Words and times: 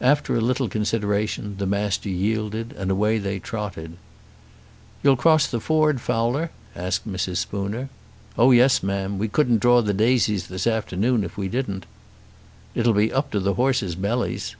After 0.00 0.34
a 0.34 0.40
little 0.40 0.70
consideration 0.70 1.56
the 1.58 1.66
Master 1.66 2.08
yielded, 2.08 2.72
and 2.78 2.90
away 2.90 3.18
they 3.18 3.38
trotted. 3.38 3.98
"You'll 5.02 5.16
cross 5.16 5.46
the 5.46 5.60
ford, 5.60 6.00
Fowler?" 6.00 6.50
asked 6.74 7.06
Mrs. 7.06 7.36
Spooner. 7.36 7.90
"Oh 8.38 8.52
yes, 8.52 8.82
ma'am; 8.82 9.18
we 9.18 9.28
couldn't 9.28 9.60
draw 9.60 9.82
the 9.82 9.92
Daisies 9.92 10.46
this 10.46 10.66
afternoon 10.66 11.24
if 11.24 11.36
we 11.36 11.48
didn't." 11.48 11.84
"It'll 12.74 12.94
be 12.94 13.12
up 13.12 13.30
to 13.32 13.38
the 13.38 13.52
horses' 13.52 13.96
bellies." 13.96 14.56